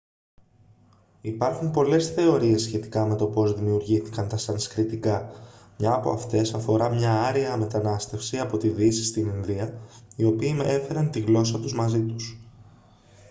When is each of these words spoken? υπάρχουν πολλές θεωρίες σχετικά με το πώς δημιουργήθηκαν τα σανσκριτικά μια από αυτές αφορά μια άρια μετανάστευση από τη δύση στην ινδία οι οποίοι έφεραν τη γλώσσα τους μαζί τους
υπάρχουν 1.21 1.71
πολλές 1.71 2.07
θεωρίες 2.09 2.61
σχετικά 2.61 3.05
με 3.05 3.15
το 3.15 3.25
πώς 3.27 3.53
δημιουργήθηκαν 3.55 4.27
τα 4.27 4.37
σανσκριτικά 4.37 5.31
μια 5.79 5.93
από 5.93 6.11
αυτές 6.11 6.53
αφορά 6.53 6.89
μια 6.89 7.13
άρια 7.21 7.57
μετανάστευση 7.57 8.37
από 8.37 8.57
τη 8.57 8.67
δύση 8.67 9.03
στην 9.03 9.27
ινδία 9.27 9.73
οι 10.15 10.23
οποίοι 10.23 10.57
έφεραν 10.63 11.11
τη 11.11 11.19
γλώσσα 11.19 11.59
τους 11.59 11.73
μαζί 11.73 12.01
τους 12.01 12.37